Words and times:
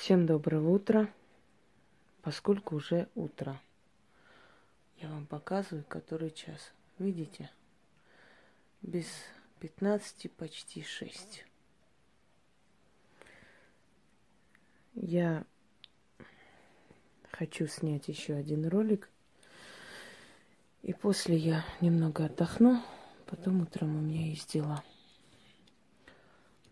Всем 0.00 0.24
доброго 0.24 0.70
утра, 0.70 1.12
поскольку 2.22 2.76
уже 2.76 3.10
утро. 3.14 3.60
Я 4.96 5.10
вам 5.10 5.26
показываю, 5.26 5.84
который 5.84 6.30
час. 6.30 6.72
Видите? 6.98 7.50
Без 8.80 9.04
15 9.58 10.32
почти 10.32 10.82
6. 10.82 11.44
Я 14.94 15.44
хочу 17.30 17.66
снять 17.66 18.08
еще 18.08 18.32
один 18.32 18.66
ролик. 18.68 19.10
И 20.80 20.94
после 20.94 21.36
я 21.36 21.62
немного 21.82 22.24
отдохну. 22.24 22.82
Потом 23.26 23.60
утром 23.60 23.96
у 23.96 24.00
меня 24.00 24.28
есть 24.28 24.50
дела. 24.54 24.82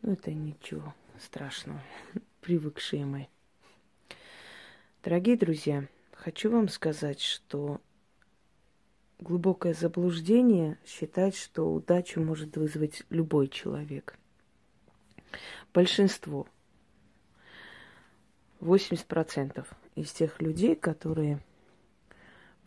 Ну, 0.00 0.14
это 0.14 0.32
ничего 0.32 0.94
страшного 1.18 1.82
привыкшие 2.48 3.04
мы. 3.04 3.28
Дорогие 5.04 5.36
друзья, 5.36 5.86
хочу 6.12 6.50
вам 6.50 6.70
сказать, 6.70 7.20
что 7.20 7.78
глубокое 9.18 9.74
заблуждение 9.74 10.78
считать, 10.86 11.36
что 11.36 11.70
удачу 11.70 12.22
может 12.22 12.56
вызвать 12.56 13.02
любой 13.10 13.48
человек. 13.48 14.18
Большинство, 15.74 16.48
80% 18.60 19.66
из 19.96 20.10
тех 20.12 20.40
людей, 20.40 20.74
которые 20.74 21.40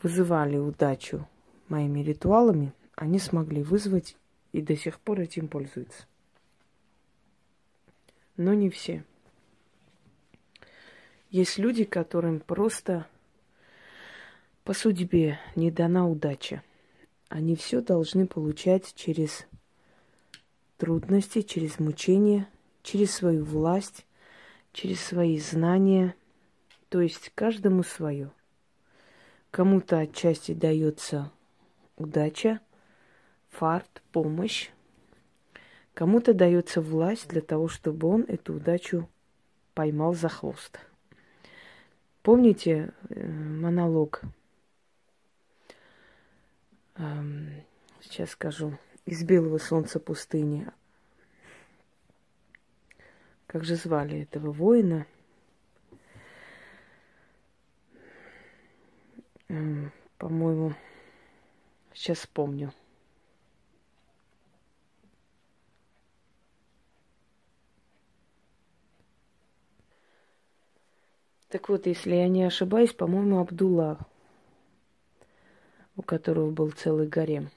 вызывали 0.03 0.57
удачу 0.57 1.27
моими 1.69 2.01
ритуалами, 2.01 2.71
они 2.93 3.17
смогли 3.17 3.63
вызвать 3.63 4.15
и 4.51 4.61
до 4.61 4.75
сих 4.75 4.99
пор 4.99 5.21
этим 5.21 5.47
пользуются. 5.47 6.05
Но 8.37 8.53
не 8.53 8.69
все. 8.69 9.03
Есть 11.31 11.57
люди, 11.57 11.85
которым 11.85 12.41
просто 12.41 13.07
по 14.65 14.73
судьбе 14.73 15.39
не 15.55 15.71
дана 15.71 16.05
удача. 16.05 16.61
Они 17.29 17.55
все 17.55 17.79
должны 17.79 18.27
получать 18.27 18.93
через 18.95 19.47
трудности, 20.75 21.41
через 21.41 21.79
мучения, 21.79 22.49
через 22.83 23.15
свою 23.15 23.45
власть, 23.45 24.05
через 24.73 24.99
свои 24.99 25.39
знания. 25.39 26.15
То 26.89 26.99
есть 26.99 27.31
каждому 27.33 27.83
свое. 27.83 28.29
Кому-то 29.51 29.99
отчасти 29.99 30.53
дается 30.53 31.31
удача, 31.95 32.59
фарт, 33.47 34.01
помощь. 34.11 34.69
Кому-то 35.93 36.33
дается 36.33 36.81
власть 36.81 37.29
для 37.29 37.41
того, 37.41 37.69
чтобы 37.69 38.09
он 38.09 38.25
эту 38.27 38.55
удачу 38.55 39.07
поймал 39.73 40.13
за 40.13 40.27
хвост. 40.27 40.90
Помните 42.23 42.93
э, 43.09 43.27
монолог? 43.27 44.21
Эм, 46.95 47.63
сейчас 47.99 48.31
скажу. 48.31 48.77
Из 49.07 49.23
белого 49.23 49.57
солнца 49.57 49.99
пустыни. 49.99 50.67
Как 53.47 53.63
же 53.63 53.75
звали 53.75 54.21
этого 54.21 54.51
воина? 54.51 55.07
Эм, 59.47 59.91
по-моему, 60.19 60.75
сейчас 61.91 62.19
вспомню. 62.19 62.71
Так 71.51 71.67
вот, 71.67 71.85
если 71.85 72.15
я 72.15 72.29
не 72.29 72.45
ошибаюсь, 72.45 72.93
по-моему, 72.93 73.39
Абдулла, 73.39 73.99
у 75.97 76.01
которого 76.01 76.49
был 76.49 76.71
целый 76.71 77.09
гарем. 77.09 77.49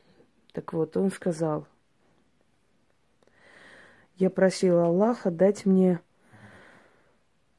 Так 0.53 0.72
вот, 0.72 0.97
он 0.97 1.12
сказал, 1.12 1.69
я 4.16 4.31
просил 4.31 4.81
Аллаха 4.81 5.31
дать 5.31 5.65
мне 5.65 6.00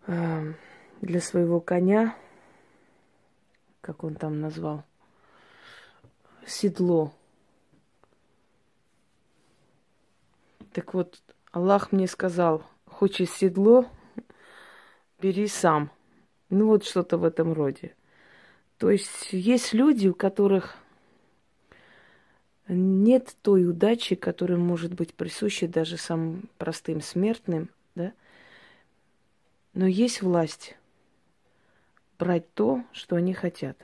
э, 0.08 0.54
для 1.00 1.22
своего 1.22 1.62
коня, 1.62 2.18
как 3.80 4.04
он 4.04 4.16
там 4.16 4.42
назвал, 4.42 4.84
седло. 6.46 7.14
Так 10.74 10.94
вот, 10.94 11.22
Аллах 11.52 11.94
мне 11.94 12.08
сказал, 12.08 12.62
хочешь 12.88 13.30
седло, 13.30 13.86
бери 15.22 15.48
сам. 15.48 15.92
Ну 16.50 16.68
вот 16.68 16.86
что-то 16.86 17.18
в 17.18 17.24
этом 17.24 17.54
роде. 17.54 17.96
То 18.78 18.90
есть 18.90 19.30
есть 19.32 19.74
люди, 19.74 20.08
у 20.08 20.14
которых 20.14 20.78
нет 22.68 23.36
той 23.42 23.68
удачи, 23.68 24.16
которая 24.16 24.58
может 24.58 24.94
быть 24.94 25.14
присуща 25.14 25.68
даже 25.68 25.98
самым 25.98 26.50
простым 26.58 27.02
смертным, 27.02 27.70
да? 27.96 28.14
Но 29.74 29.88
есть 29.88 30.22
власть 30.22 30.76
брать 32.18 32.52
то, 32.54 32.84
что 32.92 33.16
они 33.16 33.34
хотят. 33.34 33.78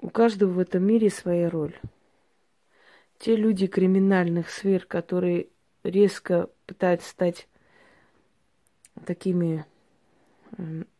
У 0.00 0.10
каждого 0.10 0.50
в 0.50 0.58
этом 0.58 0.84
мире 0.84 1.10
своя 1.10 1.48
роль. 1.48 1.78
Те 3.18 3.34
люди 3.34 3.66
криминальных 3.66 4.50
сфер, 4.50 4.84
которые 4.84 5.48
резко 5.82 6.50
пытаются 6.66 7.08
стать 7.08 7.48
такими 9.06 9.64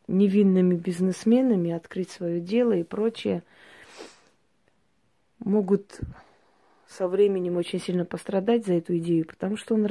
невинными 0.07 0.75
бизнесменами, 0.75 1.73
открыть 1.73 2.11
свое 2.11 2.41
дело 2.41 2.73
и 2.73 2.83
прочее, 2.83 3.43
могут 5.39 6.01
со 6.89 7.09
временем 7.09 7.57
очень 7.57 7.81
сильно 7.81 8.05
пострадать 8.05 8.67
за 8.67 8.75
эту 8.75 8.97
идею, 8.99 9.27
потому 9.27 9.57
что 9.57 9.75
он, 9.75 9.89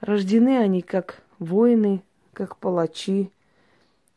рождены 0.00 0.58
они 0.58 0.82
как 0.82 1.22
воины, 1.38 2.02
как 2.32 2.56
палачи, 2.58 3.32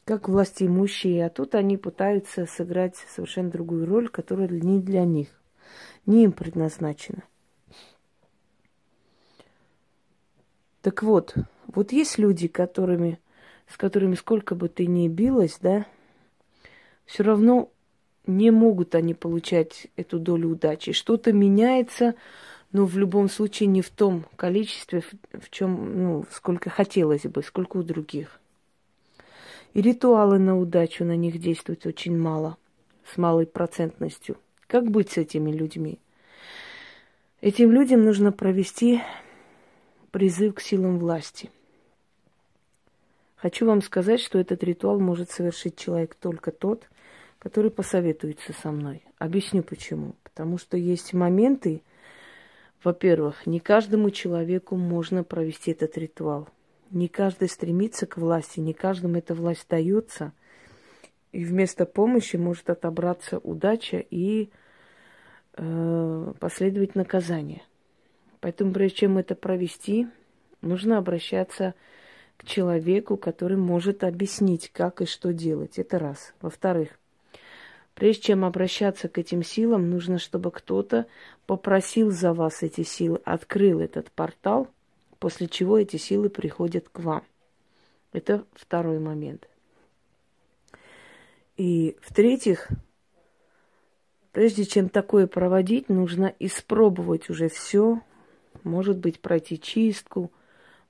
как 0.06 0.28
властимущие, 0.28 1.26
а 1.26 1.30
тут 1.30 1.56
они 1.56 1.78
пытаются 1.78 2.46
сыграть 2.46 2.96
совершенно 2.96 3.50
другую 3.50 3.86
роль, 3.86 4.10
которая 4.10 4.48
не 4.50 4.80
для 4.80 5.06
них, 5.06 5.30
не 6.06 6.26
им 6.26 6.32
предназначена. 6.32 7.24
Так 10.82 11.04
вот, 11.04 11.36
вот 11.68 11.92
есть 11.92 12.18
люди, 12.18 12.48
которыми 12.48 13.20
с 13.72 13.78
которыми 13.78 14.16
сколько 14.16 14.54
бы 14.54 14.68
ты 14.68 14.86
ни 14.86 15.08
билась, 15.08 15.58
да, 15.62 15.86
все 17.06 17.24
равно 17.24 17.72
не 18.28 18.52
могут 18.52 18.96
они 18.96 19.14
получать 19.14 19.88
эту 19.96 20.20
долю 20.20 20.50
удачи. 20.50 20.92
Что-то 20.92 21.32
меняется, 21.32 22.16
но 22.72 22.86
в 22.86 22.98
любом 22.98 23.30
случае 23.30 23.68
не 23.68 23.82
в 23.82 23.90
том 23.90 24.26
количестве, 24.36 25.04
в 25.32 25.50
чем, 25.50 26.04
ну, 26.04 26.26
сколько 26.32 26.70
хотелось 26.70 27.24
бы, 27.24 27.42
сколько 27.44 27.78
у 27.78 27.84
других. 27.84 28.40
И 29.74 29.82
ритуалы 29.82 30.38
на 30.38 30.60
удачу 30.60 31.06
на 31.06 31.16
них 31.16 31.40
действуют 31.40 31.86
очень 31.86 32.18
мало, 32.18 32.58
с 33.06 33.18
малой 33.18 33.46
процентностью. 33.46 34.38
Как 34.68 34.90
быть 34.92 35.12
с 35.12 35.18
этими 35.18 35.52
людьми? 35.52 36.00
Этим 37.40 37.72
людям 37.72 38.04
нужно 38.04 38.32
провести 38.32 39.02
призыв 40.12 40.56
к 40.56 40.62
силам 40.62 41.00
власти– 41.00 41.50
Хочу 43.42 43.66
вам 43.66 43.82
сказать, 43.82 44.20
что 44.20 44.38
этот 44.38 44.64
ритуал 44.64 45.00
может 45.00 45.32
совершить 45.32 45.76
человек 45.76 46.14
только 46.14 46.52
тот, 46.52 46.88
который 47.40 47.72
посоветуется 47.72 48.54
со 48.54 48.72
мной. 48.72 49.04
Объясню 49.18 49.64
почему. 49.64 50.14
Потому 50.22 50.60
что 50.60 50.78
есть 50.78 51.14
моменты, 51.14 51.82
во-первых, 52.84 53.48
не 53.48 53.60
каждому 53.60 54.12
человеку 54.12 54.76
можно 54.76 55.24
провести 55.24 55.72
этот 55.72 55.98
ритуал. 55.98 56.50
Не 56.92 57.08
каждый 57.08 57.50
стремится 57.50 58.06
к 58.06 58.18
власти, 58.18 58.60
не 58.60 58.74
каждому 58.74 59.18
эта 59.18 59.34
власть 59.34 59.66
дается. 59.68 60.34
И 61.32 61.44
вместо 61.44 61.88
помощи 61.88 62.36
может 62.36 62.70
отобраться 62.70 63.40
удача 63.40 63.98
и 63.98 64.52
э, 65.54 66.34
последовать 66.40 66.94
наказание. 66.94 67.64
Поэтому, 68.40 68.72
прежде 68.72 68.98
чем 68.98 69.18
это 69.18 69.34
провести, 69.34 70.08
нужно 70.62 71.00
обращаться 71.00 71.72
к 71.72 71.76
человеку, 72.46 73.18
который 73.18 73.58
может 73.58 74.04
объяснить, 74.04 74.70
как 74.72 75.02
и 75.02 75.06
что 75.06 75.34
делать. 75.34 75.78
Это 75.78 76.00
раз. 76.00 76.34
Во-вторых, 76.42 76.90
прежде 77.94 78.24
чем 78.24 78.46
обращаться 78.46 79.10
к 79.10 79.18
этим 79.18 79.44
силам, 79.44 79.90
нужно, 79.90 80.18
чтобы 80.18 80.52
кто-то 80.52 81.06
попросил 81.46 82.12
за 82.12 82.34
вас 82.34 82.64
эти 82.64 82.82
силы, 82.84 83.20
открыл 83.26 83.80
этот 83.80 84.12
портал, 84.12 84.68
после 85.20 85.48
чего 85.48 85.78
эти 85.78 85.98
силы 85.98 86.30
приходят 86.30 86.90
к 86.90 87.00
вам. 87.00 87.24
Это 88.14 88.46
второй 88.54 89.00
момент. 89.00 89.48
И 91.58 91.96
в-третьих, 92.02 92.70
прежде 94.32 94.66
чем 94.66 94.90
такое 94.90 95.28
проводить, 95.28 95.90
нужно 95.90 96.34
испробовать 96.40 97.30
уже 97.30 97.50
все, 97.50 98.02
может 98.64 98.98
быть, 98.98 99.20
пройти 99.20 99.60
чистку– 99.60 100.32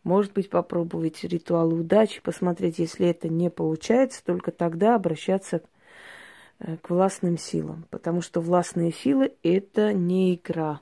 Может 0.03 0.33
быть, 0.33 0.49
попробовать 0.49 1.23
ритуалы 1.23 1.79
удачи, 1.79 2.21
посмотреть, 2.21 2.79
если 2.79 3.07
это 3.07 3.29
не 3.29 3.49
получается, 3.49 4.23
только 4.25 4.51
тогда 4.51 4.95
обращаться 4.95 5.61
э, 6.59 6.77
к 6.77 6.89
властным 6.89 7.37
силам. 7.37 7.85
Потому 7.91 8.21
что 8.21 8.41
властные 8.41 8.91
силы– 8.91 9.33
это 9.43 9.93
не 9.93 10.33
игра. 10.33 10.81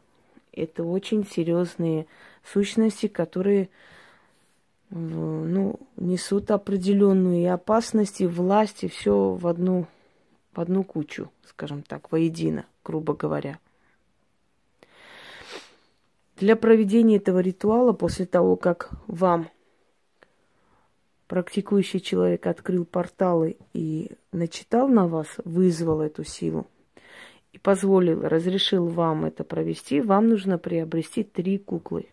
Это 0.54 0.84
очень 0.84 1.26
серьезные 1.26 2.08
сущности, 2.44 3.08
которые 3.08 3.70
ну, 4.90 5.80
несут 5.98 6.50
определенную 6.52 7.54
опасность, 7.54 8.22
и 8.22 8.28
власть, 8.28 8.84
и 8.84 8.88
все 8.88 9.34
в 9.34 9.46
одну, 9.48 9.86
в 10.54 10.60
одну 10.60 10.84
кучу, 10.84 11.30
скажем 11.46 11.84
так, 11.84 12.12
воедино, 12.12 12.66
грубо 12.84 13.14
говоря. 13.14 13.60
Для 16.40 16.56
проведения 16.56 17.18
этого 17.18 17.40
ритуала, 17.40 17.92
после 17.92 18.26
того, 18.26 18.56
как 18.56 18.92
вам 19.08 19.50
практикующий 21.28 22.00
человек 22.00 22.48
открыл 22.48 22.86
порталы 22.86 23.58
и 23.74 24.12
начитал 24.32 24.88
на 24.88 25.06
вас, 25.06 25.28
вызвал 25.44 26.00
эту 26.00 26.24
силу 26.24 26.66
и 27.52 27.58
позволил, 27.60 28.22
разрешил 28.22 28.88
вам 28.88 29.26
это 29.26 29.44
провести, 29.44 30.00
вам 30.00 30.30
нужно 30.30 30.58
приобрести 30.58 31.24
три 31.24 31.58
куклы. 31.58 32.08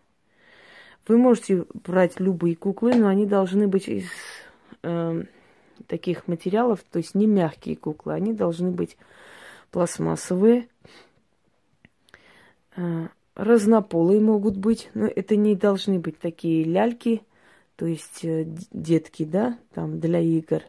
Вы 1.06 1.18
можете 1.18 1.64
брать 1.72 2.18
любые 2.18 2.56
куклы, 2.56 2.96
но 2.96 3.06
они 3.06 3.26
должны 3.26 3.68
быть 3.68 3.86
из 3.86 4.06
э, 4.82 5.22
таких 5.86 6.26
материалов, 6.26 6.84
то 6.90 6.98
есть 6.98 7.14
не 7.14 7.28
мягкие 7.28 7.76
куклы, 7.76 8.14
они 8.14 8.32
должны 8.32 8.72
быть 8.72 8.96
пластмассовые. 9.70 10.68
Э, 12.74 13.06
разнополые 13.36 14.20
могут 14.20 14.56
быть, 14.56 14.90
но 14.94 15.06
это 15.06 15.36
не 15.36 15.54
должны 15.54 15.98
быть 16.00 16.18
такие 16.18 16.64
ляльки, 16.64 17.22
то 17.76 17.86
есть 17.86 18.24
э, 18.24 18.46
детки, 18.72 19.24
да, 19.24 19.58
там 19.74 20.00
для 20.00 20.18
игр. 20.18 20.62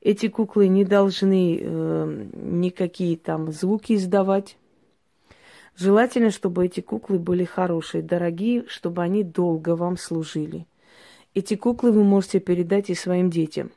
Эти 0.00 0.28
куклы 0.28 0.68
не 0.68 0.84
должны 0.84 1.58
э, 1.60 2.26
никакие 2.34 3.16
там 3.16 3.52
звуки 3.52 3.94
издавать. 3.94 4.56
Желательно, 5.76 6.30
чтобы 6.30 6.66
эти 6.66 6.80
куклы 6.80 7.18
были 7.18 7.44
хорошие, 7.44 8.02
дорогие, 8.02 8.66
чтобы 8.66 9.02
они 9.02 9.22
долго 9.22 9.76
вам 9.76 9.96
служили. 9.96 10.66
Эти 11.34 11.54
куклы 11.54 11.92
вы 11.92 12.02
можете 12.02 12.40
передать 12.40 12.90
и 12.90 12.94
своим 12.94 13.30
детям 13.30 13.70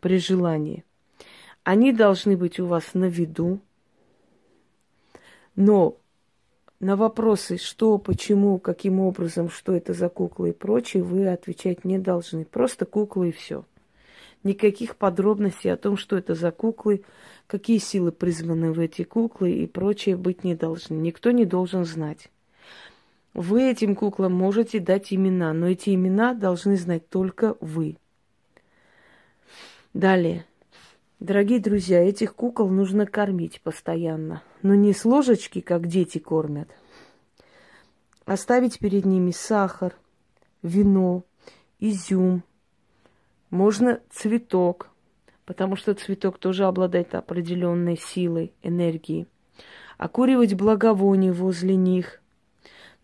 при 0.00 0.18
желании. 0.18 0.84
Они 1.62 1.92
должны 1.92 2.36
быть 2.36 2.60
у 2.60 2.66
вас 2.66 2.92
на 2.92 3.06
виду, 3.06 3.60
но 5.56 5.96
на 6.84 6.96
вопросы, 6.96 7.56
что, 7.56 7.96
почему, 7.96 8.58
каким 8.58 9.00
образом, 9.00 9.48
что 9.48 9.74
это 9.74 9.94
за 9.94 10.10
куклы 10.10 10.50
и 10.50 10.52
прочее, 10.52 11.02
вы 11.02 11.26
отвечать 11.28 11.82
не 11.86 11.98
должны. 11.98 12.44
Просто 12.44 12.84
куклы 12.84 13.30
и 13.30 13.32
все. 13.32 13.64
Никаких 14.42 14.96
подробностей 14.96 15.72
о 15.72 15.78
том, 15.78 15.96
что 15.96 16.18
это 16.18 16.34
за 16.34 16.50
куклы, 16.50 17.02
какие 17.46 17.78
силы 17.78 18.12
призваны 18.12 18.70
в 18.70 18.78
эти 18.78 19.02
куклы 19.02 19.52
и 19.52 19.66
прочее 19.66 20.18
быть 20.18 20.44
не 20.44 20.54
должны. 20.54 20.96
Никто 20.96 21.30
не 21.30 21.46
должен 21.46 21.86
знать. 21.86 22.30
Вы 23.32 23.70
этим 23.70 23.96
куклам 23.96 24.34
можете 24.34 24.78
дать 24.78 25.10
имена, 25.10 25.54
но 25.54 25.70
эти 25.70 25.94
имена 25.94 26.34
должны 26.34 26.76
знать 26.76 27.08
только 27.08 27.56
вы. 27.62 27.96
Далее. 29.94 30.44
Дорогие 31.20 31.60
друзья, 31.60 32.02
этих 32.02 32.34
кукол 32.34 32.68
нужно 32.68 33.06
кормить 33.06 33.60
постоянно. 33.62 34.42
Но 34.62 34.74
не 34.74 34.92
с 34.92 35.04
ложечки, 35.04 35.60
как 35.60 35.86
дети 35.86 36.18
кормят. 36.18 36.68
Оставить 38.24 38.78
перед 38.78 39.04
ними 39.04 39.30
сахар, 39.30 39.94
вино, 40.62 41.22
изюм. 41.78 42.42
Можно 43.50 44.00
цветок, 44.10 44.90
потому 45.44 45.76
что 45.76 45.94
цветок 45.94 46.38
тоже 46.38 46.64
обладает 46.64 47.14
определенной 47.14 47.96
силой, 47.96 48.52
энергией. 48.62 49.28
Окуривать 49.98 50.54
благовоние 50.54 51.32
возле 51.32 51.76
них, 51.76 52.20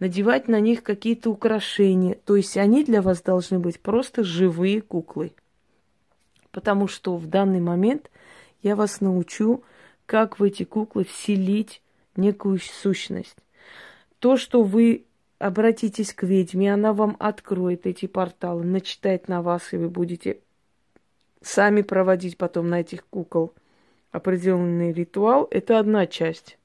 надевать 0.01 0.49
на 0.49 0.59
них 0.59 0.83
какие-то 0.83 1.31
украшения. 1.31 2.19
То 2.25 2.35
есть 2.35 2.56
они 2.56 2.83
для 2.83 3.03
вас 3.03 3.23
должны 3.23 3.61
быть 3.61 3.79
просто 3.79 4.25
живые 4.25 4.83
куклы– 4.83 5.33
потому 6.52 6.88
что 6.88 7.17
в 7.17 7.26
данный 7.26 7.61
момент 7.61 8.11
я 8.62 8.76
вас 8.76 9.00
научу, 9.00 9.62
как 10.06 10.38
в 10.38 10.43
эти 10.43 10.64
куклы 10.64 11.05
вселить 11.05 11.82
некую 12.17 12.58
сущность. 12.58 13.37
То, 14.19 14.37
что 14.37 14.62
вы 14.62 15.05
обратитесь 15.38 16.12
к 16.12 16.25
ведьме, 16.25 16.75
она 16.75 16.93
вам 16.93 17.17
откроет 17.19 17.87
эти 17.87 18.06
порталы, 18.06 18.64
начитает 18.64 19.29
на 19.29 19.43
вас, 19.43 19.73
и 19.73 19.76
вы 19.76 19.88
будете 19.88 20.41
сами 21.43 21.82
проводить 21.82 22.37
потом 22.37 22.69
на 22.69 22.81
этих 22.81 23.06
кукол 23.06 23.55
определенный 24.11 24.93
ритуал, 24.93 25.46
это 25.50 25.79
одна 25.79 26.06
часть. 26.06 26.58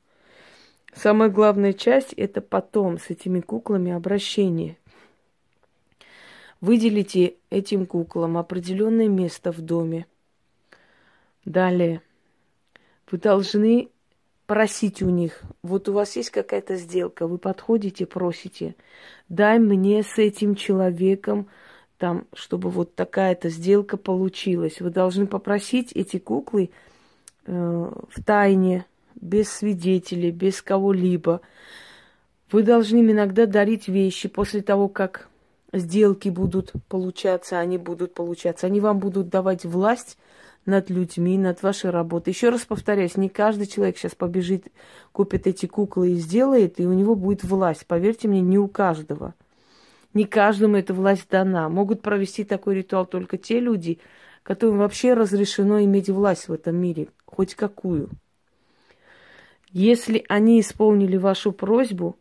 Самая 0.94 1.30
главная 1.30 1.74
часть– 1.74 2.14
это 2.18 2.42
потом 2.42 2.98
с 2.98 3.10
этими 3.10 3.40
куклами 3.40 3.92
обращение– 3.92 4.78
Выделите 6.62 7.36
этим 7.50 7.86
куклам 7.86 8.38
определенное 8.38 9.08
место 9.08 9.52
в 9.52 9.62
доме. 9.62 10.06
Далее. 11.44 12.02
Вы 13.12 13.18
должны 13.20 13.90
просить 14.48 15.02
у 15.02 15.10
них. 15.10 15.42
Вот 15.64 15.90
у 15.90 15.94
вас 15.94 16.16
есть 16.16 16.30
какая-то 16.30 16.76
сделка, 16.76 17.28
вы 17.28 17.38
подходите, 17.38 18.06
просите, 18.06 18.76
дай 19.30 19.60
мне 19.60 20.04
с 20.04 20.18
этим 20.18 20.56
человеком, 20.56 21.48
там, 21.98 22.28
чтобы 22.34 22.70
вот 22.70 22.96
такая-то 22.96 23.50
сделка 23.50 23.98
получилась. 23.98 24.82
Вы 24.82 24.90
должны 24.90 25.28
попросить 25.28 25.92
эти 25.94 26.18
куклы 26.20 26.70
э, 27.46 27.52
в 27.52 28.24
тайне, 28.24 28.86
без 29.16 29.50
свидетелей, 29.50 30.32
без 30.32 30.62
кого-либо. 30.62 31.42
Вы 32.52 32.64
должны 32.64 32.98
им 32.98 33.12
иногда 33.12 33.46
дарить 33.46 33.88
вещи 33.88 34.28
после 34.28 34.62
того, 34.62 34.88
как 34.90 35.30
сделки 35.76 36.30
будут 36.30 36.74
получаться, 36.88 37.60
они 37.60 37.78
будут 37.78 38.14
получаться. 38.14 38.68
Они 38.68 38.80
вам 38.80 39.00
будут 39.00 39.30
давать 39.30 39.66
власть 39.66 40.18
над 40.66 40.90
людьми, 40.90 41.38
над 41.38 41.62
вашей 41.62 41.92
работой. 41.92 42.32
Еще 42.32 42.50
раз 42.50 42.62
повторяюсь, 42.62 43.18
не 43.18 43.30
каждый 43.30 43.68
человек 43.68 43.98
сейчас 43.98 44.16
побежит, 44.16 44.68
купит 45.12 45.48
эти 45.48 45.66
куклы 45.66 46.12
и 46.12 46.16
сделает, 46.16 46.80
и 46.80 46.88
у 46.88 46.94
него 46.94 47.16
будет 47.16 47.44
власть. 47.44 47.86
Поверьте 47.86 48.28
мне, 48.28 48.42
не 48.42 48.58
у 48.58 48.68
каждого. 48.68 49.36
Не 50.14 50.26
каждому 50.26 50.78
эта 50.78 50.94
власть 50.94 51.30
дана. 51.30 51.70
Могут 51.70 52.02
провести 52.02 52.44
такой 52.44 52.76
ритуал 52.76 53.06
только 53.06 53.38
те 53.38 53.60
люди, 53.60 54.00
которым 54.44 54.78
вообще 54.78 55.14
разрешено 55.14 55.84
иметь 55.84 56.10
власть 56.10 56.48
в 56.48 56.54
этом 56.54 56.76
мире, 56.78 57.10
хоть 57.26 57.56
какую. 57.56 58.10
Если 59.72 60.24
они 60.30 60.62
исполнили 60.62 61.18
вашу 61.18 61.52
просьбу, 61.52 62.18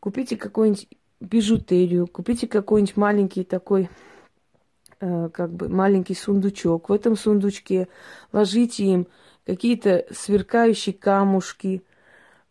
купите 0.00 0.36
какой-нибудь 0.36 0.88
бижутерию, 1.20 2.06
купите 2.06 2.48
какой-нибудь 2.48 2.96
маленький 2.96 3.44
такой, 3.44 3.88
э, 5.00 5.28
как 5.32 5.52
бы 5.52 5.68
маленький 5.68 6.14
сундучок. 6.14 6.88
В 6.88 6.92
этом 6.92 7.16
сундучке 7.16 7.88
ложите 8.32 8.84
им 8.84 9.06
какие-то 9.44 10.06
сверкающие 10.10 10.94
камушки, 10.94 11.82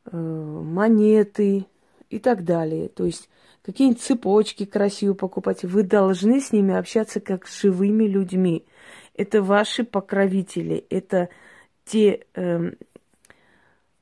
э, 0.06 0.18
монеты 0.18 1.66
и 2.10 2.20
так 2.20 2.44
далее. 2.44 2.90
То 2.90 3.06
есть 3.06 3.30
какие-нибудь 3.64 4.02
цепочки 4.02 4.66
красиво 4.66 5.14
покупать. 5.14 5.64
Вы 5.64 5.84
должны 5.84 6.40
с 6.40 6.52
ними 6.52 6.76
общаться 6.76 7.20
как 7.20 7.48
с 7.48 7.62
живыми 7.62 8.06
людьми. 8.06 8.66
Это 9.16 9.42
ваши 9.42 9.84
покровители, 9.84 10.86
это 10.90 11.30
те 11.86 12.26
э, 12.36 12.72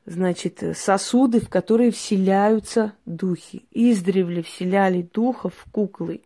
значит, 0.07 0.63
сосуды, 0.73 1.41
в 1.41 1.49
которые 1.49 1.91
вселяются 1.91 2.93
духи. 3.05 3.65
Издревле 3.71 4.41
вселяли 4.41 5.01
духов 5.01 5.53
в 5.55 5.71
куклы. 5.71 6.21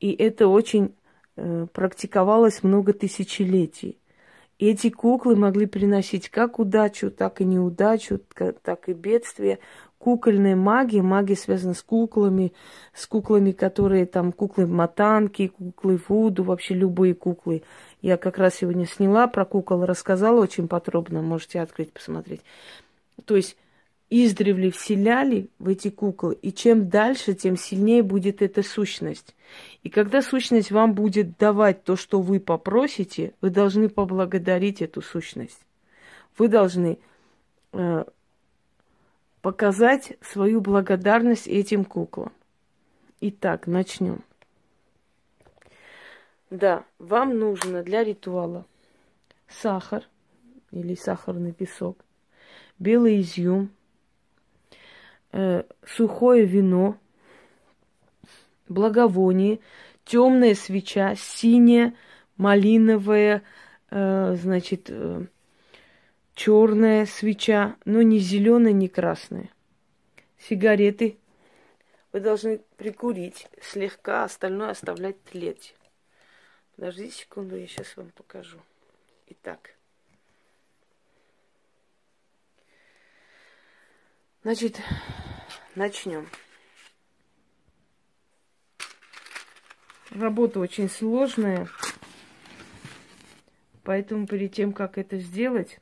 И 0.00 0.12
это 0.12 0.46
очень 0.46 0.94
э, 1.36 1.66
практиковалось 1.72 2.62
много 2.62 2.92
тысячелетий. 2.92 3.98
Эти 4.58 4.90
куклы 4.90 5.34
могли 5.34 5.66
приносить 5.66 6.28
как 6.28 6.60
удачу, 6.60 7.10
так 7.10 7.40
и 7.40 7.44
неудачу, 7.44 8.20
так 8.62 8.88
и 8.88 8.92
бедствие. 8.92 9.58
Кукольная 9.98 10.54
магия, 10.54 11.02
магия 11.02 11.36
связана 11.36 11.74
с 11.74 11.82
куклами, 11.82 12.52
с 12.94 13.06
куклами, 13.06 13.50
которые 13.50 14.06
там, 14.06 14.30
куклы 14.30 14.68
матанки, 14.68 15.48
куклы 15.48 16.00
вуду, 16.08 16.44
вообще 16.44 16.74
любые 16.74 17.14
куклы. 17.14 17.64
Я 18.00 18.16
как 18.16 18.38
раз 18.38 18.56
сегодня 18.56 18.86
сняла 18.86 19.26
про 19.26 19.44
кукол, 19.44 19.84
рассказала 19.84 20.40
очень 20.40 20.68
подробно, 20.68 21.22
можете 21.22 21.60
открыть, 21.60 21.92
посмотреть. 21.92 22.42
То 23.24 23.36
есть 23.36 23.56
издревле 24.10 24.70
вселяли 24.70 25.48
в 25.58 25.68
эти 25.68 25.88
куклы, 25.88 26.34
и 26.34 26.52
чем 26.52 26.88
дальше, 26.88 27.34
тем 27.34 27.56
сильнее 27.56 28.02
будет 28.02 28.42
эта 28.42 28.62
сущность. 28.62 29.34
И 29.82 29.88
когда 29.88 30.20
сущность 30.20 30.70
вам 30.70 30.94
будет 30.94 31.38
давать 31.38 31.84
то, 31.84 31.96
что 31.96 32.20
вы 32.20 32.38
попросите, 32.38 33.32
вы 33.40 33.50
должны 33.50 33.88
поблагодарить 33.88 34.82
эту 34.82 35.00
сущность. 35.00 35.60
Вы 36.36 36.48
должны 36.48 36.98
э, 37.72 38.04
показать 39.40 40.18
свою 40.20 40.60
благодарность 40.60 41.48
этим 41.48 41.84
куклам. 41.84 42.32
Итак, 43.20 43.66
начнем. 43.66 44.22
Да, 46.50 46.84
вам 46.98 47.38
нужно 47.38 47.82
для 47.82 48.04
ритуала 48.04 48.66
сахар 49.48 50.06
или 50.70 50.94
сахарный 50.94 51.52
песок, 51.52 51.96
белый 52.78 53.20
изюм, 53.20 53.70
э, 55.32 55.64
сухое 55.86 56.44
вино, 56.44 56.96
благовоние, 58.68 59.60
темная 60.04 60.54
свеча, 60.54 61.14
синяя, 61.16 61.94
малиновая, 62.36 63.42
э, 63.90 64.36
значит, 64.40 64.86
э, 64.88 65.26
черная 66.34 67.06
свеча, 67.06 67.76
но 67.84 68.02
не 68.02 68.18
зеленая, 68.18 68.72
не 68.72 68.88
красная. 68.88 69.50
Сигареты 70.38 71.18
вы 72.12 72.20
должны 72.20 72.58
прикурить 72.76 73.48
слегка, 73.60 74.24
остальное 74.24 74.70
оставлять 74.70 75.22
тлеть. 75.24 75.74
Подождите 76.76 77.12
секунду, 77.12 77.56
я 77.56 77.66
сейчас 77.66 77.96
вам 77.96 78.10
покажу. 78.10 78.58
Итак. 79.28 79.74
Значит, 84.42 84.80
начнем. 85.76 86.26
Работа 90.10 90.58
очень 90.58 90.90
сложная, 90.90 91.68
поэтому 93.84 94.26
перед 94.26 94.52
тем, 94.52 94.72
как 94.72 94.98
это 94.98 95.18
сделать, 95.18 95.78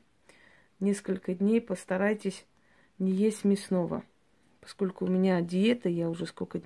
несколько 0.79 1.33
дней 1.33 1.59
постарайтесь 1.59 2.45
не 2.99 3.11
есть 3.11 3.43
мясного. 3.45 4.03
Поскольку 4.59 5.05
у 5.05 5.09
меня 5.09 5.41
диета, 5.41 5.89
я 5.89 6.07
уже 6.07 6.27
сколько 6.27 6.61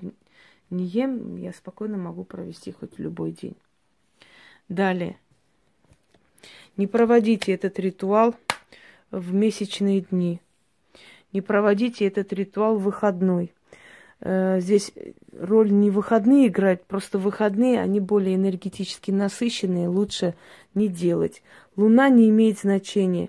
не 0.68 0.84
ем, 0.84 1.36
я 1.36 1.54
спокойно 1.54 1.96
могу 1.96 2.24
провести 2.24 2.72
хоть 2.72 2.98
любой 2.98 3.32
день. 3.32 3.56
Далее. 4.68 5.18
Не 6.76 6.86
проводите 6.86 7.52
этот 7.52 7.78
ритуал 7.78 8.34
в 9.10 9.32
месячные 9.32 10.02
дни. 10.02 10.42
Не 11.36 11.42
проводите 11.42 12.06
этот 12.06 12.32
ритуал 12.32 12.78
выходной. 12.78 13.52
Э, 14.20 14.58
здесь 14.58 14.90
роль 15.38 15.70
не 15.70 15.90
выходные 15.90 16.48
играть, 16.48 16.82
просто 16.86 17.18
выходные, 17.18 17.78
они 17.78 18.00
более 18.00 18.36
энергетически 18.36 19.10
насыщенные, 19.10 19.86
лучше 19.86 20.34
не 20.72 20.88
делать. 20.88 21.42
Луна 21.76 22.08
не 22.08 22.30
имеет 22.30 22.60
значения. 22.60 23.28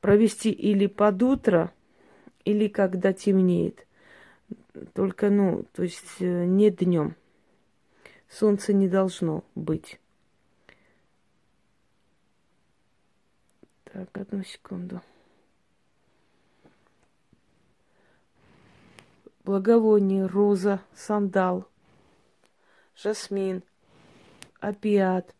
Провести 0.00 0.52
или 0.52 0.86
под 0.86 1.20
утро, 1.24 1.72
или 2.44 2.68
когда 2.68 3.12
темнеет. 3.12 3.84
Только, 4.94 5.28
ну, 5.28 5.64
то 5.72 5.82
есть 5.82 6.20
э, 6.20 6.44
не 6.44 6.70
днем. 6.70 7.16
Солнца 8.28 8.72
не 8.72 8.86
должно 8.86 9.42
быть. 9.56 9.98
Так, 13.92 14.16
одну 14.16 14.44
секунду. 14.44 15.00
Благовоние, 19.44 20.26
роза, 20.26 20.80
сандал, 20.94 21.66
жасмин, 22.94 23.62
опиат, 24.60 25.34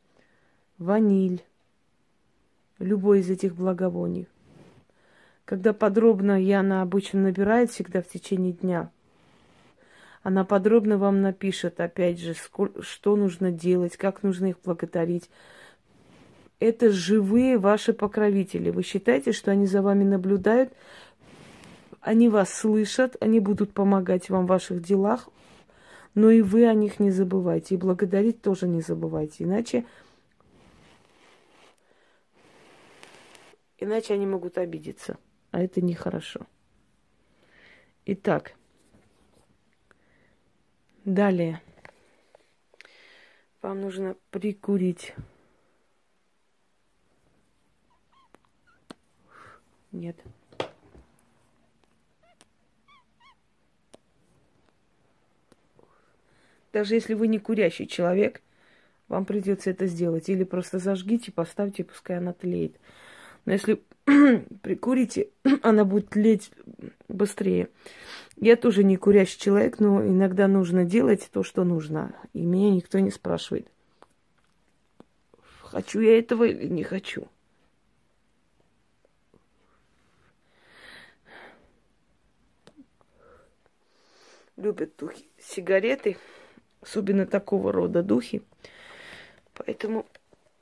ваниль. 0.79 1.45
Любой 2.79 3.21
из 3.21 3.29
этих 3.29 3.55
благовоний. 3.55 4.27
Когда 5.45 5.75
подробно 5.75 6.41
Яна 6.41 6.81
обычно 6.81 7.21
набирает 7.21 7.71
всегда 7.71 8.01
в 8.01 8.09
течение 8.09 8.53
дня, 8.53 8.91
она 10.23 10.45
подробно 10.45 10.97
вам 10.97 11.21
напишет, 11.21 11.81
опять 11.81 12.21
же, 12.21 12.35
сколько, 12.35 12.83
что 12.83 13.17
нужно 13.17 13.51
делать, 13.51 13.97
как 13.97 14.23
нужно 14.23 14.47
их 14.47 14.57
благодарить, 14.65 15.29
это 16.59 16.91
живые 16.91 17.59
ваши 17.59 17.93
покровители. 17.93 18.71
Вы 18.71 18.83
считаете, 18.83 19.33
что 19.33 19.51
они 19.51 19.67
за 19.67 19.83
вами 19.83 20.05
наблюдают, 20.05 20.73
они 22.01 22.29
вас 22.29 22.53
слышат, 22.53 23.17
они 23.21 23.41
будут 23.41 23.75
помогать 23.75 24.31
вам 24.31 24.47
в 24.47 24.49
ваших 24.49 24.83
делах, 24.83 25.29
но 26.15 26.31
и 26.31 26.43
вы 26.43 26.67
о 26.67 26.75
них 26.75 26.99
не 26.99 27.11
забывайте. 27.11 27.75
И 27.75 27.79
благодарить 27.79 28.43
тоже 28.43 28.67
не 28.67 28.81
забывайте. 28.81 29.45
Иначе, 29.45 29.85
иначе 33.79 34.15
они 34.15 34.27
могут 34.27 34.59
обидеться. 34.59 35.19
А 35.51 35.63
это 35.63 35.81
нехорошо. 35.81 36.47
Итак, 38.07 38.55
далее. 41.05 41.61
Вам 43.63 43.83
нужно 43.83 44.17
прикурить 44.31 45.15
Нет. 49.93 50.17
Даже 56.73 56.95
если 56.95 57.15
вы 57.15 57.29
не 57.29 57.39
курящий 57.39 57.87
человек, 57.87 58.43
вам 59.09 59.25
придется 59.25 59.71
это 59.71 59.87
сделать. 59.87 60.29
Или 60.29 60.45
просто 60.45 60.79
зажгите, 60.79 61.33
поставьте, 61.33 61.85
пускай 61.85 62.19
она 62.19 62.33
тлеет. 62.33 62.77
Но 63.45 63.53
если 63.53 63.83
прикурите, 64.63 65.31
она 65.63 65.85
будет 65.85 66.11
тлеть 66.11 66.51
быстрее. 67.09 67.69
Я 68.37 68.57
тоже 68.57 68.85
не 68.85 68.97
курящий 68.97 69.39
человек, 69.39 69.81
но 69.81 70.05
иногда 70.07 70.49
нужно 70.49 70.85
делать 70.85 71.29
то, 71.33 71.43
что 71.43 71.65
нужно. 71.65 72.15
И 72.33 72.41
меня 72.41 72.71
никто 72.71 72.99
не 72.99 73.11
спрашивает, 73.11 73.67
хочу 75.63 76.01
я 76.01 76.19
этого 76.19 76.45
или 76.45 76.67
не 76.69 76.85
хочу. 76.85 77.29
любят 84.61 84.93
духи, 84.99 85.25
сигареты, 85.39 86.17
особенно 86.81 87.27
такого 87.27 87.73
рода 87.73 88.03
духи. 88.03 88.43
Поэтому, 89.55 90.07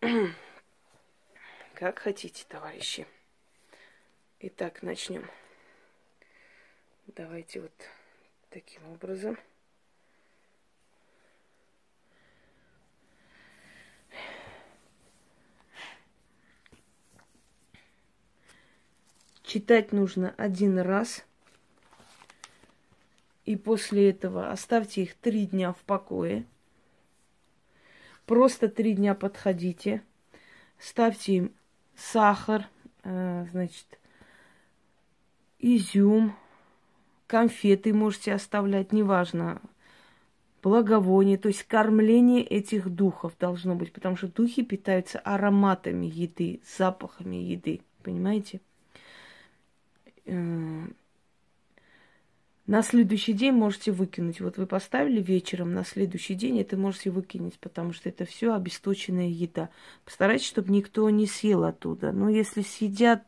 как 1.74 1.98
хотите, 2.00 2.44
товарищи. 2.48 3.06
Итак, 4.40 4.82
начнем. 4.82 5.28
Давайте 7.06 7.60
вот 7.60 7.72
таким 8.50 8.86
образом. 8.92 9.38
Читать 19.42 19.92
нужно 19.92 20.34
один 20.36 20.78
раз– 20.78 21.24
и 23.48 23.56
после 23.56 24.10
этого 24.10 24.50
оставьте 24.50 25.04
их 25.04 25.14
три 25.14 25.46
дня 25.46 25.72
в 25.72 25.78
покое. 25.78 26.44
Просто 28.26 28.68
три 28.68 28.92
дня 28.92 29.14
подходите. 29.14 30.02
Ставьте 30.78 31.32
им 31.32 31.52
сахар, 31.96 32.68
э, 33.04 33.46
значит, 33.50 33.98
изюм, 35.58 36.36
конфеты 37.26 37.94
можете 37.94 38.34
оставлять, 38.34 38.92
неважно, 38.92 39.62
благовоние, 40.62 41.38
то 41.38 41.48
есть 41.48 41.62
кормление 41.62 42.42
этих 42.42 42.90
духов 42.90 43.32
должно 43.40 43.74
быть, 43.74 43.94
потому 43.94 44.16
что 44.16 44.28
духи 44.28 44.62
питаются 44.62 45.20
ароматами 45.20 46.04
еды, 46.04 46.60
запахами 46.76 47.36
еды, 47.36 47.80
понимаете? 48.02 48.60
На 52.68 52.82
следующий 52.82 53.32
день 53.32 53.54
можете 53.54 53.92
выкинуть. 53.92 54.42
Вот 54.42 54.58
вы 54.58 54.66
поставили 54.66 55.22
вечером, 55.22 55.72
на 55.72 55.84
следующий 55.86 56.34
день 56.34 56.60
это 56.60 56.76
можете 56.76 57.08
выкинуть, 57.08 57.58
потому 57.58 57.94
что 57.94 58.10
это 58.10 58.26
все 58.26 58.52
обесточенная 58.52 59.28
еда. 59.28 59.70
Постарайтесь, 60.04 60.46
чтобы 60.46 60.70
никто 60.70 61.08
не 61.08 61.26
съел 61.26 61.64
оттуда. 61.64 62.12
Но 62.12 62.28
если 62.28 62.60
съедят, 62.60 63.22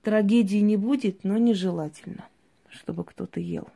трагедии 0.00 0.56
не 0.56 0.78
будет, 0.78 1.22
но 1.22 1.36
нежелательно, 1.36 2.26
чтобы 2.70 3.04
кто-то 3.04 3.40
ел. 3.40 3.68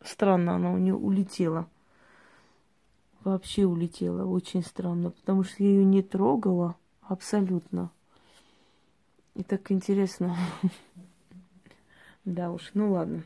Странно, 0.00 0.54
она 0.54 0.72
у 0.72 0.78
нее 0.78 0.94
улетела. 0.94 1.68
Вообще 3.24 3.64
улетела. 3.64 4.24
Очень 4.24 4.62
странно, 4.62 5.10
потому 5.10 5.42
что 5.42 5.64
я 5.64 5.70
ее 5.70 5.84
не 5.84 6.02
трогала 6.02 6.76
абсолютно. 7.00 7.90
И 9.34 9.42
так 9.42 9.72
интересно. 9.72 10.36
Да 12.24 12.50
уж, 12.50 12.70
ну 12.74 12.92
ладно. 12.92 13.22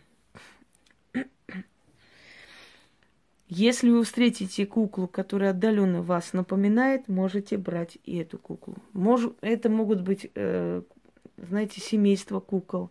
Если 3.48 3.88
вы 3.88 4.04
встретите 4.04 4.66
куклу, 4.66 5.08
которая 5.08 5.50
отдаленно 5.50 6.02
вас 6.02 6.34
напоминает, 6.34 7.08
можете 7.08 7.56
брать 7.56 7.96
и 8.04 8.18
эту 8.18 8.38
куклу. 8.38 8.76
Мож, 8.92 9.22
это 9.40 9.70
могут 9.70 10.02
быть, 10.02 10.30
э, 10.34 10.82
знаете, 11.38 11.80
семейство 11.80 12.40
кукол. 12.40 12.90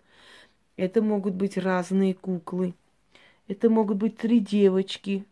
Это 0.75 1.03
могут 1.03 1.35
быть 1.35 1.57
разные 1.57 2.15
куклы. 2.15 2.73
Это 3.47 3.69
могут 3.69 3.97
быть 3.97 4.17
три 4.17 4.39
девочки. 4.39 5.25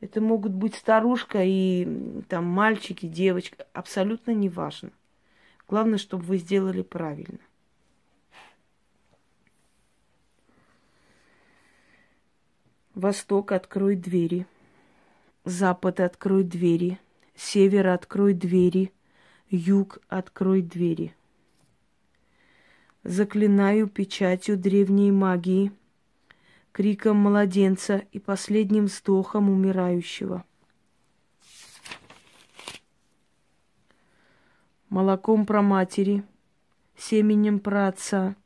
Это 0.00 0.22
могут 0.22 0.52
быть 0.52 0.74
старушка 0.74 1.40
и 1.44 2.22
там 2.28 2.46
мальчики, 2.46 3.04
девочка. 3.04 3.66
Абсолютно 3.74 4.30
не 4.30 4.48
важно. 4.48 4.92
Главное, 5.68 5.98
чтобы 5.98 6.24
вы 6.24 6.38
сделали 6.38 6.80
правильно. 6.80 7.38
Восток, 13.00 13.52
открой 13.52 13.96
двери. 13.96 14.46
Запад, 15.46 16.00
открой 16.00 16.44
двери. 16.44 16.98
Север, 17.34 17.86
открой 17.86 18.34
двери. 18.34 18.92
Юг, 19.48 20.00
открой 20.08 20.60
двери. 20.60 21.14
Заклинаю 23.02 23.88
печатью 23.88 24.58
древней 24.58 25.10
магии, 25.12 25.72
криком 26.72 27.16
младенца 27.16 28.02
и 28.12 28.18
последним 28.18 28.84
вздохом 28.84 29.48
умирающего. 29.48 30.44
Молоком 34.90 35.46
про 35.46 35.62
матери, 35.62 36.22
семенем 36.98 37.60
про 37.60 37.88
отца, 37.88 38.36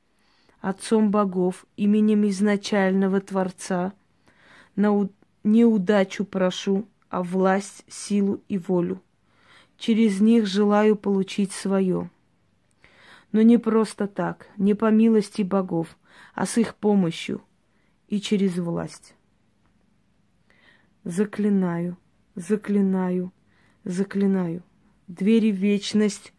отцом 0.61 1.11
богов, 1.11 1.67
именем 1.77 2.25
изначального 2.29 3.21
Творца, 3.21 3.93
на 4.77 5.09
неудачу 5.43 6.25
прошу, 6.25 6.87
а 7.09 7.23
власть, 7.23 7.85
силу 7.89 8.43
и 8.49 8.59
волю. 8.59 9.01
Через 9.77 10.21
них 10.21 10.47
желаю 10.47 10.97
получить 10.97 11.53
свое. 11.53 12.11
Но 13.33 13.43
не 13.43 13.59
просто 13.59 14.07
так, 14.07 14.49
не 14.57 14.75
по 14.75 14.91
милости 14.91 15.43
богов, 15.43 15.97
а 16.35 16.47
с 16.47 16.59
их 16.59 16.75
помощью 16.75 17.43
и 18.09 18.21
через 18.21 18.57
власть. 18.59 19.15
Заклинаю, 21.05 21.97
заклинаю, 22.35 23.33
заклинаю. 23.85 24.63
Двери 25.07 25.53
в 25.53 25.57
вечность 25.57 26.33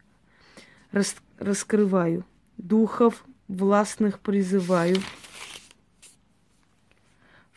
рас 0.91 1.15
раскрываю. 1.37 2.25
Духов 2.57 3.25
властных 3.47 4.19
призываю. 4.19 4.97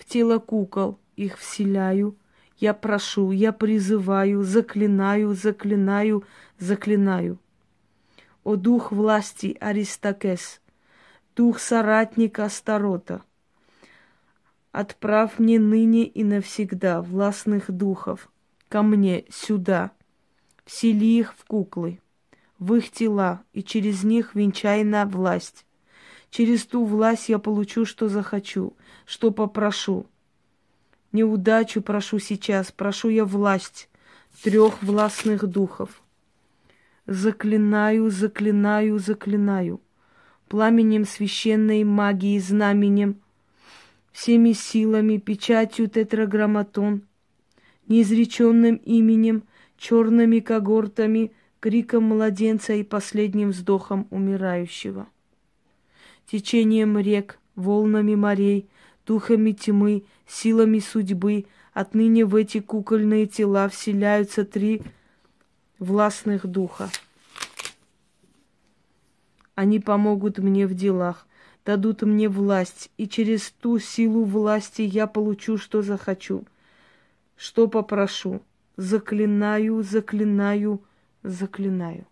В 0.08 0.10
тело 0.10 0.38
кукол 0.38 0.98
их 1.16 1.36
вселяю. 1.36 2.16
Я 2.56 2.72
прошу, 2.72 3.30
я 3.30 3.52
призываю, 3.52 4.42
заклинаю, 4.42 5.34
заклинаю, 5.34 6.24
заклинаю 6.58 7.38
о 8.42 8.56
дух 8.56 8.90
власти 8.90 9.54
Аристокес, 9.60 10.62
дух 11.36 11.58
соратника 11.58 12.46
Астарота, 12.46 13.20
отправь 14.72 15.38
мне 15.38 15.58
ныне 15.58 16.04
и 16.04 16.24
навсегда 16.24 17.02
властных 17.02 17.70
духов 17.70 18.32
ко 18.70 18.80
мне 18.80 19.26
сюда, 19.28 19.90
всели 20.64 21.04
их 21.04 21.34
в 21.34 21.44
куклы, 21.44 22.00
в 22.58 22.72
их 22.72 22.90
тела, 22.90 23.42
и 23.52 23.62
через 23.62 24.04
них 24.04 24.34
венчай 24.34 24.84
на 24.84 25.04
власть. 25.04 25.66
Через 26.30 26.66
ту 26.66 26.84
власть 26.84 27.28
я 27.28 27.38
получу, 27.38 27.84
что 27.84 28.08
захочу, 28.08 28.74
что 29.06 29.30
попрошу. 29.30 30.06
Неудачу 31.12 31.80
прошу 31.80 32.18
сейчас, 32.18 32.70
прошу 32.70 33.08
я 33.08 33.24
власть 33.24 33.88
трех 34.42 34.82
властных 34.82 35.46
духов. 35.46 36.02
Заклинаю, 37.06 38.10
заклинаю, 38.10 38.98
заклинаю. 38.98 39.80
Пламенем 40.48 41.04
священной 41.04 41.84
магии, 41.84 42.38
знаменем, 42.38 43.20
всеми 44.12 44.52
силами, 44.52 45.18
печатью 45.18 45.88
тетраграмматон, 45.88 47.02
неизреченным 47.86 48.76
именем, 48.76 49.42
черными 49.76 50.40
когортами, 50.40 51.32
криком 51.60 52.04
младенца 52.04 52.72
и 52.74 52.82
последним 52.82 53.50
вздохом 53.50 54.06
умирающего. 54.10 55.06
Течением 56.30 56.98
рек, 56.98 57.38
волнами 57.54 58.14
морей, 58.14 58.68
духами 59.06 59.52
тьмы, 59.52 60.04
силами 60.26 60.78
судьбы, 60.78 61.46
отныне 61.72 62.26
в 62.26 62.34
эти 62.34 62.60
кукольные 62.60 63.26
тела 63.26 63.66
вселяются 63.70 64.44
три 64.44 64.82
властных 65.78 66.46
духа. 66.46 66.90
Они 69.54 69.80
помогут 69.80 70.38
мне 70.38 70.66
в 70.66 70.74
делах, 70.74 71.26
дадут 71.64 72.02
мне 72.02 72.28
власть, 72.28 72.90
и 72.98 73.08
через 73.08 73.50
ту 73.50 73.78
силу 73.78 74.24
власти 74.24 74.82
я 74.82 75.06
получу, 75.06 75.56
что 75.56 75.80
захочу, 75.80 76.44
что 77.36 77.68
попрошу. 77.68 78.42
Заклинаю, 78.76 79.82
заклинаю, 79.82 80.82
заклинаю. 81.22 82.06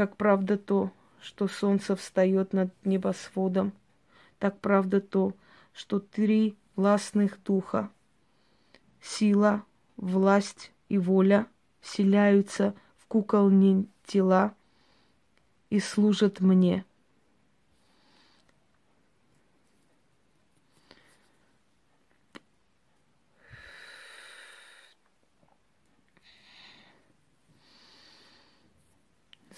Как 0.00 0.16
правда 0.16 0.56
то, 0.56 0.90
что 1.20 1.46
солнце 1.46 1.94
встает 1.94 2.54
над 2.54 2.72
небосводом, 2.86 3.74
так 4.38 4.58
правда 4.58 4.98
то, 5.02 5.34
что 5.74 6.00
три 6.00 6.56
властных 6.74 7.38
духа. 7.42 7.90
Сила, 9.02 9.62
власть 9.98 10.72
и 10.88 10.96
воля 10.96 11.46
вселяются 11.82 12.74
в 12.96 13.08
кукольные 13.08 13.84
тела 14.06 14.54
и 15.68 15.80
служат 15.80 16.40
мне. 16.40 16.86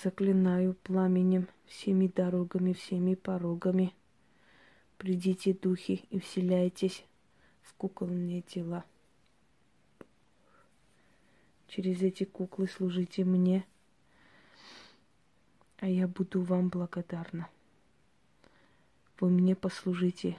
Заклинаю 0.02 0.74
пламенем 0.74 1.48
всеми 1.66 2.06
дорогами, 2.08 2.72
всеми 2.72 3.14
порогами– 3.14 3.94
Придите, 5.02 5.52
духи, 5.52 6.04
и 6.10 6.20
вселяйтесь 6.20 7.04
в 7.62 7.74
кукольные 7.74 8.40
тела. 8.40 8.84
Через 11.66 12.02
эти 12.02 12.22
куклы 12.22 12.68
служите 12.68 13.24
мне, 13.24 13.66
а 15.78 15.88
я 15.88 16.06
буду 16.06 16.42
вам 16.42 16.68
благодарна. 16.68 17.48
Вы 19.18 19.30
мне 19.30 19.56
послужите, 19.56 20.38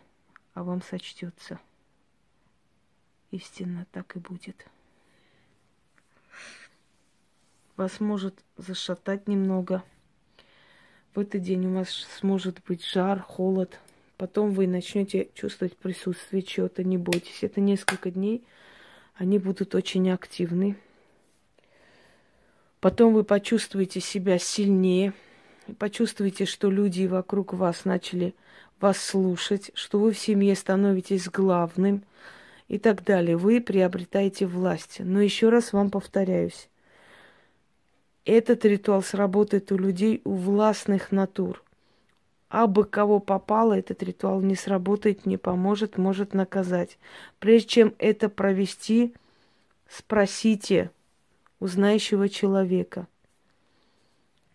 а 0.54 0.64
вам 0.64 0.82
сочтется. 0.82 1.60
Истинно 3.32 3.86
так 3.92 4.16
и 4.16 4.20
будет. 4.20 4.66
Вас 7.78 8.00
может 8.00 8.36
зашатать 8.58 9.28
немного. 9.28 9.84
В 11.16 11.20
этот 11.20 11.42
день 11.42 11.66
у 11.68 11.76
вас 11.76 11.90
сможет 12.20 12.60
быть 12.68 12.86
жар, 12.86 13.20
холод– 13.20 13.80
Потом 14.24 14.52
вы 14.52 14.68
начнете 14.68 15.30
чувствовать 15.34 15.76
присутствие 15.76 16.44
чего-то, 16.44 16.84
не 16.84 16.98
бойтесь. 16.98 17.40
Это 17.42 17.60
несколько 17.60 18.12
дней, 18.12 18.46
они 19.16 19.40
будут 19.40 19.76
очень 19.76 20.10
активны. 20.12 20.78
Потом 22.80 23.14
вы 23.14 23.24
почувствуете 23.24 24.00
себя 24.00 24.38
сильнее, 24.38 25.14
почувствуете, 25.78 26.46
что 26.46 26.70
люди 26.70 27.06
вокруг 27.06 27.54
вас 27.54 27.86
начали 27.86 28.36
вас 28.80 28.98
слушать, 28.98 29.72
что 29.74 30.00
вы 30.00 30.12
в 30.12 30.20
семье 30.20 30.56
становитесь 30.56 31.28
главным 31.28 32.04
и 32.68 32.78
так 32.78 33.04
далее. 33.04 33.36
Вы 33.36 33.62
приобретаете 33.62 34.46
власть. 34.46 34.98
Но 35.00 35.22
еще 35.22 35.50
раз 35.50 35.74
вам 35.74 35.90
повторяюсь, 35.90 36.70
этот 38.26 38.66
ритуал 38.66 39.02
сработает 39.02 39.72
у 39.72 39.78
людей, 39.78 40.22
у 40.24 40.34
властных 40.36 41.12
натур– 41.12 41.64
а 42.54 42.68
бы 42.68 42.84
кого 42.84 43.20
попало, 43.20 43.74
этот 43.74 44.04
ритуал 44.04 44.40
не 44.42 44.54
сработает, 44.56 45.26
не 45.26 45.38
поможет, 45.38 45.98
может 45.98 46.36
наказать. 46.36 47.00
Прежде 47.40 47.68
чем 47.68 47.96
это 47.98 48.30
провести, 48.30 49.16
спросите 49.90 50.92
у 51.60 51.66
знающего 51.66 52.30
человека. 52.30 53.08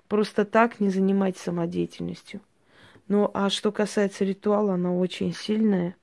Просто 0.07 0.45
так 0.45 0.79
не 0.79 0.91
занимайтесь 0.91 1.41
самодеятельностью. 1.41 2.41
Ну, 3.09 3.33
а 3.35 3.51
что 3.51 3.73
касается 3.73 4.25
ритуала, 4.25 4.75
она 4.75 4.95
очень 4.95 5.35
сильная. 5.35 5.97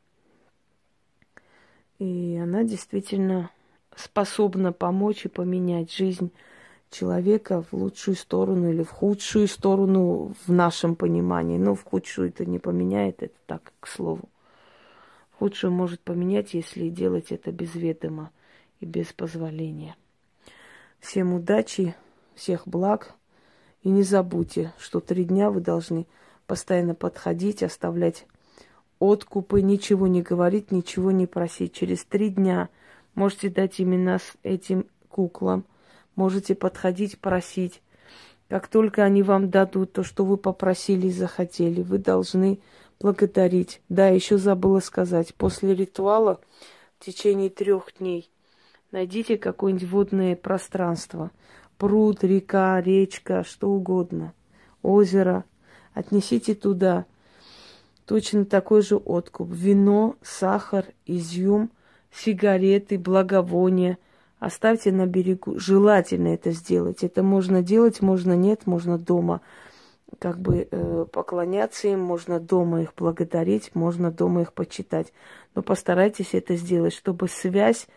И 1.99 2.37
она 2.43 2.63
действительно 2.63 3.51
способна 3.95 4.73
помочь 4.73 5.23
и 5.23 5.29
поменять 5.29 5.93
жизнь 5.93 6.33
человека 6.95 7.61
в 7.61 7.73
лучшую 7.73 8.15
сторону 8.15 8.71
или 8.71 8.83
в 8.83 8.89
худшую 8.89 9.47
сторону 9.47 10.33
в 10.45 10.51
нашем 10.51 10.95
понимании. 10.95 11.57
Но 11.57 11.75
в 11.75 11.83
худшую 11.83 12.29
это 12.29 12.45
не 12.45 12.57
поменяет, 12.57 13.21
это 13.21 13.35
так, 13.45 13.73
к 13.79 13.87
слову. 13.87 14.29
Худшую 15.37 15.71
может 15.71 15.99
поменять, 15.99 16.53
если 16.53 16.89
делать 16.89 17.31
это 17.31 17.51
без 17.51 17.75
ведома 17.75 18.31
и 18.79 18.85
без 18.85 19.11
позволения. 19.11 19.97
Всем 20.99 21.33
удачи, 21.33 21.95
всех 22.33 22.67
благ. 22.67 23.13
И 23.83 23.89
не 23.89 24.03
забудьте, 24.03 24.73
что 24.79 24.99
три 24.99 25.25
дня 25.25 25.51
вы 25.51 25.59
должны 25.59 26.07
постоянно 26.47 26.95
подходить, 26.95 27.61
оставлять 27.61 28.25
откупы, 28.99 29.61
ничего 29.61 30.07
не 30.07 30.21
говорить, 30.21 30.71
ничего 30.71 31.11
не 31.11 31.27
просить. 31.27 31.73
Через 31.73 32.05
три 32.05 32.29
дня 32.29 32.69
можете 33.13 33.49
дать 33.49 33.81
имена 33.81 34.19
с 34.19 34.33
этим 34.43 34.87
куклам, 35.09 35.65
можете 36.15 36.55
подходить, 36.55 37.19
просить. 37.19 37.81
Как 38.49 38.67
только 38.67 39.03
они 39.03 39.23
вам 39.23 39.49
дадут 39.49 39.93
то, 39.93 40.03
что 40.03 40.23
вы 40.23 40.37
попросили 40.37 41.07
и 41.07 41.11
захотели, 41.11 41.81
вы 41.81 41.97
должны 41.97 42.59
благодарить. 42.99 43.81
Да, 43.89 44.07
еще 44.07 44.37
забыла 44.37 44.79
сказать, 44.79 45.33
после 45.35 45.73
ритуала 45.73 46.39
в 46.99 47.05
течение 47.05 47.49
трех 47.49 47.89
дней 47.99 48.29
найдите 48.95 49.37
какое-нибудь 49.37 49.89
водное 49.89 50.35
пространство. 50.37 51.31
Пруд, 51.77 52.23
река, 52.23 52.79
речка, 52.81 53.43
что 53.43 53.69
угодно. 53.69 54.33
Озеро. 54.81 55.43
Отнесите 55.93 56.55
туда 56.55 57.05
точно 58.05 58.45
такой 58.45 58.81
же 58.81 58.95
откуп. 58.95 59.49
Вино, 59.51 60.15
сахар, 60.21 60.85
изюм, 61.05 61.71
сигареты, 62.11 62.97
благовония– 62.97 63.97
Оставьте 64.45 64.91
на 64.91 65.07
берегу. 65.07 65.57
Желательно 65.57 66.27
это 66.27 66.51
сделать. 66.51 67.03
Это 67.03 67.23
можно 67.23 67.63
делать, 67.63 68.03
можно 68.03 68.33
нет, 68.33 68.67
можно 68.67 68.99
дома 68.99 69.41
как 70.19 70.39
бы 70.39 70.67
э, 70.69 71.05
поклоняться 71.11 71.87
им, 71.87 72.01
можно 72.01 72.39
дома 72.39 72.83
их 72.83 72.93
благодарить, 72.95 73.71
можно 73.73 74.11
дома 74.11 74.43
их 74.43 74.53
почитать. 74.53 75.11
Но 75.55 75.63
постарайтесь 75.63 76.35
это 76.35 76.57
сделать, 76.57 76.93
чтобы 76.93 77.27
связь 77.27 77.87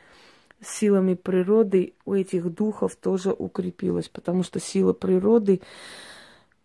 с 0.63 0.79
силами 0.79 1.13
природы 1.13 1.93
у 2.07 2.15
этих 2.15 2.51
духов 2.55 2.97
тоже 2.97 3.31
укрепилась, 3.31 4.09
потому 4.09 4.43
что 4.43 4.59
сила 4.59 4.95
природы, 4.95 5.61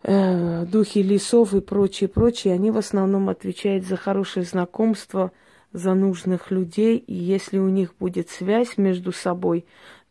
э, 0.04 0.65
духи 0.65 1.00
лесов 1.04 1.54
и 1.54 1.60
прочее, 1.60 2.08
прочее, 2.08 2.54
они 2.54 2.72
в 2.72 2.78
основном 2.78 3.28
отвечают 3.28 3.86
за 3.86 3.98
хорошее 3.98 4.46
знакомство– 4.46 5.34
за 5.73 5.95
нужных 5.95 6.51
людей, 6.51 6.97
и 6.97 7.13
если 7.13 7.57
у 7.57 7.67
них 7.67 7.95
будет 7.99 8.29
связь 8.29 8.77
между 8.77 9.12
собой, 9.12 9.65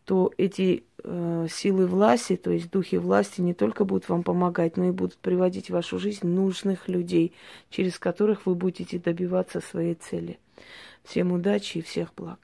то 0.04 0.32
эти 0.36 0.84
э, 1.04 1.46
силы 1.48 1.86
власти, 1.86 2.36
то 2.36 2.50
есть 2.50 2.70
духи 2.70 2.96
власти, 2.96 3.40
не 3.40 3.54
только 3.54 3.84
будут 3.84 4.08
вам 4.08 4.24
помогать, 4.24 4.76
но 4.76 4.86
и 4.86 4.90
будут 4.90 5.16
приводить 5.18 5.68
в 5.68 5.74
вашу 5.74 5.98
жизнь 5.98 6.26
нужных 6.26 6.88
людей, 6.88 7.32
через 7.70 7.98
которых 7.98 8.46
вы 8.46 8.56
будете 8.56 8.98
добиваться 8.98 9.60
своей 9.60 9.94
цели. 9.94 10.38
Всем 11.04 11.32
удачи 11.32 11.78
и 11.78 11.82
всех 11.82 12.12
благ. 12.14 12.38